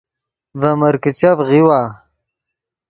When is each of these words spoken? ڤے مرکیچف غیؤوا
ڤے 0.59 0.71
مرکیچف 0.79 1.37
غیؤوا 1.47 1.81